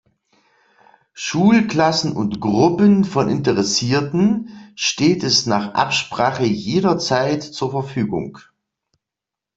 [1.13, 8.39] Schulklassen und Gruppen von Interessierten steht es nach Absprache jederzeit zur Verfügung.